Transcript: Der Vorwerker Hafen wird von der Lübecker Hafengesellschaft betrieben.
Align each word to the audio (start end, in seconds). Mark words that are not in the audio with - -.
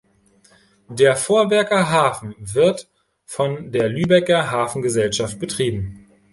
Der 0.89 1.15
Vorwerker 1.15 1.91
Hafen 1.91 2.33
wird 2.39 2.89
von 3.23 3.71
der 3.71 3.87
Lübecker 3.87 4.49
Hafengesellschaft 4.49 5.37
betrieben. 5.39 6.07